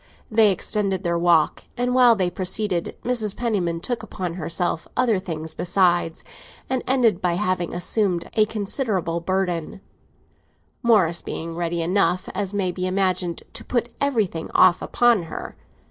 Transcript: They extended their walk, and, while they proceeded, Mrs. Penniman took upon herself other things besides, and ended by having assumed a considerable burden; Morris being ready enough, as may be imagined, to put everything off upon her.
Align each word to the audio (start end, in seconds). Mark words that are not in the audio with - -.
They 0.31 0.49
extended 0.51 1.03
their 1.03 1.15
walk, 1.19 1.65
and, 1.77 1.93
while 1.93 2.15
they 2.15 2.31
proceeded, 2.31 2.95
Mrs. 3.05 3.37
Penniman 3.37 3.81
took 3.81 4.01
upon 4.01 4.33
herself 4.33 4.87
other 4.97 5.19
things 5.19 5.53
besides, 5.53 6.23
and 6.67 6.81
ended 6.87 7.21
by 7.21 7.33
having 7.33 7.71
assumed 7.75 8.27
a 8.33 8.47
considerable 8.47 9.19
burden; 9.21 9.79
Morris 10.81 11.21
being 11.21 11.55
ready 11.55 11.83
enough, 11.83 12.27
as 12.33 12.51
may 12.51 12.71
be 12.71 12.87
imagined, 12.87 13.43
to 13.53 13.63
put 13.63 13.93
everything 14.01 14.49
off 14.55 14.81
upon 14.81 15.21
her. 15.29 15.55